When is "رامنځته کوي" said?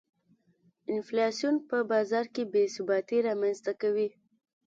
3.27-4.09